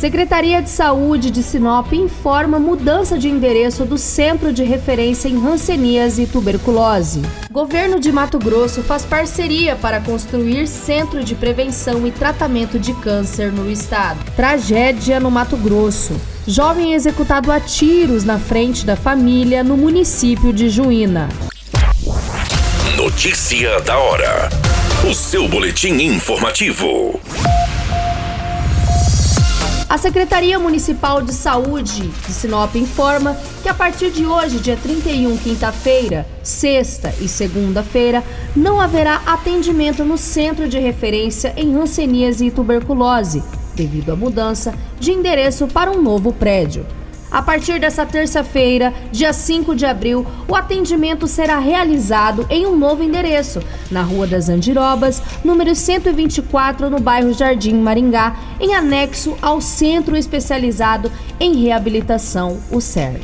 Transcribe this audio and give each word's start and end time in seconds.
Secretaria 0.00 0.62
de 0.62 0.70
Saúde 0.70 1.30
de 1.30 1.42
Sinop 1.42 1.92
informa 1.92 2.58
mudança 2.58 3.18
de 3.18 3.28
endereço 3.28 3.84
do 3.84 3.98
Centro 3.98 4.50
de 4.50 4.64
Referência 4.64 5.28
em 5.28 5.36
Hanseníase 5.36 6.22
e 6.22 6.26
Tuberculose. 6.26 7.20
Governo 7.52 8.00
de 8.00 8.10
Mato 8.10 8.38
Grosso 8.38 8.82
faz 8.82 9.04
parceria 9.04 9.76
para 9.76 10.00
construir 10.00 10.66
Centro 10.68 11.22
de 11.22 11.34
Prevenção 11.34 12.06
e 12.06 12.10
Tratamento 12.10 12.78
de 12.78 12.94
Câncer 12.94 13.52
no 13.52 13.70
estado. 13.70 14.18
Tragédia 14.34 15.20
no 15.20 15.30
Mato 15.30 15.58
Grosso. 15.58 16.18
Jovem 16.46 16.94
executado 16.94 17.52
a 17.52 17.60
tiros 17.60 18.24
na 18.24 18.38
frente 18.38 18.86
da 18.86 18.96
família 18.96 19.62
no 19.62 19.76
município 19.76 20.50
de 20.50 20.70
Juína. 20.70 21.28
Notícia 22.96 23.78
da 23.82 23.98
hora. 23.98 24.48
O 25.06 25.12
seu 25.12 25.46
boletim 25.46 25.92
informativo. 26.00 27.20
A 29.90 29.98
Secretaria 29.98 30.56
Municipal 30.56 31.20
de 31.20 31.32
Saúde 31.32 32.06
de 32.06 32.32
Sinop 32.32 32.76
informa 32.76 33.36
que 33.60 33.68
a 33.68 33.74
partir 33.74 34.12
de 34.12 34.24
hoje, 34.24 34.60
dia 34.60 34.76
31, 34.76 35.36
quinta-feira, 35.38 36.24
sexta 36.44 37.12
e 37.20 37.26
segunda-feira, 37.26 38.22
não 38.54 38.80
haverá 38.80 39.16
atendimento 39.26 40.04
no 40.04 40.16
Centro 40.16 40.68
de 40.68 40.78
Referência 40.78 41.52
em 41.56 41.74
Hanseníase 41.74 42.46
e 42.46 42.50
Tuberculose, 42.52 43.42
devido 43.74 44.12
à 44.12 44.16
mudança 44.16 44.72
de 45.00 45.10
endereço 45.10 45.66
para 45.66 45.90
um 45.90 46.00
novo 46.00 46.32
prédio. 46.32 46.86
A 47.30 47.40
partir 47.40 47.78
dessa 47.78 48.04
terça-feira, 48.04 48.92
dia 49.12 49.32
5 49.32 49.74
de 49.74 49.86
abril, 49.86 50.26
o 50.48 50.56
atendimento 50.56 51.28
será 51.28 51.58
realizado 51.58 52.44
em 52.50 52.66
um 52.66 52.76
novo 52.76 53.04
endereço, 53.04 53.62
na 53.90 54.02
Rua 54.02 54.26
das 54.26 54.48
Andirobas, 54.48 55.22
número 55.44 55.74
124, 55.74 56.90
no 56.90 56.98
bairro 56.98 57.32
Jardim 57.32 57.74
Maringá, 57.74 58.36
em 58.58 58.74
anexo 58.74 59.36
ao 59.40 59.60
Centro 59.60 60.16
Especializado 60.16 61.10
em 61.38 61.62
Reabilitação, 61.62 62.58
o 62.70 62.80
CER. 62.80 63.20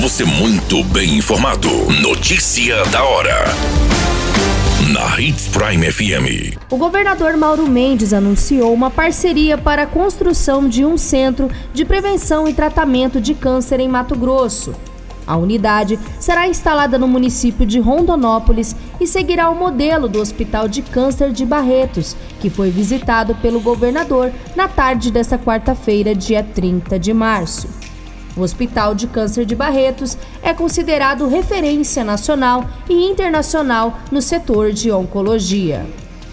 Você 0.00 0.24
muito 0.24 0.82
bem 0.84 1.16
informado. 1.16 1.68
Notícia 2.02 2.84
da 2.86 3.04
hora 3.04 3.89
Prime 5.60 5.92
FM. 5.92 6.56
O 6.70 6.78
governador 6.78 7.36
Mauro 7.36 7.66
Mendes 7.66 8.14
anunciou 8.14 8.72
uma 8.72 8.90
parceria 8.90 9.58
para 9.58 9.82
a 9.82 9.86
construção 9.86 10.66
de 10.66 10.86
um 10.86 10.96
centro 10.96 11.50
de 11.74 11.84
prevenção 11.84 12.48
e 12.48 12.54
tratamento 12.54 13.20
de 13.20 13.34
câncer 13.34 13.78
em 13.78 13.86
Mato 13.86 14.16
Grosso. 14.16 14.74
A 15.26 15.36
unidade 15.36 15.98
será 16.18 16.48
instalada 16.48 16.98
no 16.98 17.06
município 17.06 17.66
de 17.66 17.78
Rondonópolis 17.78 18.74
e 18.98 19.06
seguirá 19.06 19.50
o 19.50 19.54
modelo 19.54 20.08
do 20.08 20.18
Hospital 20.18 20.66
de 20.66 20.80
Câncer 20.80 21.30
de 21.30 21.44
Barretos, 21.44 22.16
que 22.40 22.48
foi 22.48 22.70
visitado 22.70 23.34
pelo 23.34 23.60
governador 23.60 24.32
na 24.56 24.66
tarde 24.66 25.10
desta 25.10 25.36
quarta-feira, 25.36 26.14
dia 26.14 26.42
30 26.42 26.98
de 26.98 27.12
março. 27.12 27.68
O 28.36 28.42
Hospital 28.42 28.94
de 28.94 29.06
Câncer 29.06 29.44
de 29.44 29.54
Barretos 29.54 30.16
é 30.42 30.54
considerado 30.54 31.28
referência 31.28 32.04
nacional 32.04 32.68
e 32.88 32.94
internacional 32.94 33.98
no 34.10 34.22
setor 34.22 34.72
de 34.72 34.90
oncologia. 34.90 35.86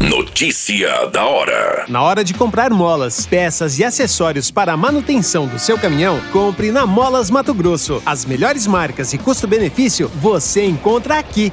Notícia 0.00 1.06
da 1.06 1.26
hora. 1.26 1.84
Na 1.88 2.02
hora 2.02 2.24
de 2.24 2.32
comprar 2.32 2.70
molas, 2.70 3.26
peças 3.26 3.78
e 3.78 3.84
acessórios 3.84 4.50
para 4.50 4.72
a 4.72 4.76
manutenção 4.76 5.46
do 5.46 5.58
seu 5.58 5.76
caminhão, 5.78 6.18
compre 6.32 6.72
na 6.72 6.86
Molas 6.86 7.30
Mato 7.30 7.52
Grosso. 7.52 8.02
As 8.06 8.24
melhores 8.24 8.66
marcas 8.66 9.12
e 9.12 9.18
custo-benefício 9.18 10.10
você 10.14 10.64
encontra 10.64 11.18
aqui. 11.18 11.52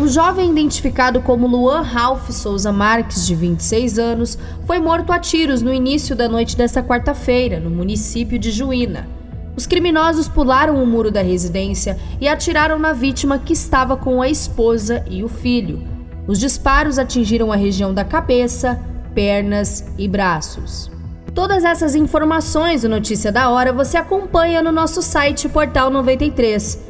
O 0.00 0.08
jovem 0.08 0.50
identificado 0.50 1.20
como 1.20 1.46
Luan 1.46 1.82
Ralph 1.82 2.30
Souza 2.30 2.72
Marques, 2.72 3.26
de 3.26 3.34
26 3.34 3.98
anos, 3.98 4.38
foi 4.66 4.78
morto 4.78 5.12
a 5.12 5.18
tiros 5.18 5.60
no 5.60 5.70
início 5.70 6.16
da 6.16 6.26
noite 6.26 6.56
desta 6.56 6.82
quarta-feira, 6.82 7.60
no 7.60 7.68
município 7.68 8.38
de 8.38 8.50
Juína. 8.50 9.06
Os 9.54 9.66
criminosos 9.66 10.26
pularam 10.26 10.82
o 10.82 10.86
muro 10.86 11.10
da 11.10 11.20
residência 11.20 11.98
e 12.18 12.26
atiraram 12.26 12.78
na 12.78 12.94
vítima 12.94 13.38
que 13.38 13.52
estava 13.52 13.94
com 13.94 14.22
a 14.22 14.28
esposa 14.30 15.04
e 15.06 15.22
o 15.22 15.28
filho. 15.28 15.82
Os 16.26 16.40
disparos 16.40 16.98
atingiram 16.98 17.52
a 17.52 17.56
região 17.56 17.92
da 17.92 18.02
cabeça, 18.02 18.80
pernas 19.14 19.84
e 19.98 20.08
braços. 20.08 20.90
Todas 21.34 21.62
essas 21.62 21.94
informações 21.94 22.82
do 22.82 22.88
Notícia 22.88 23.30
da 23.30 23.50
Hora 23.50 23.70
você 23.70 23.98
acompanha 23.98 24.62
no 24.62 24.72
nosso 24.72 25.02
site 25.02 25.46
Portal 25.46 25.90
93 25.90 26.89